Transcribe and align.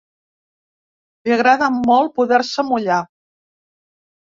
Li 1.27 1.35
agrada 1.35 1.69
molt 1.77 2.15
poder-se 2.17 2.67
mullar. 2.73 2.99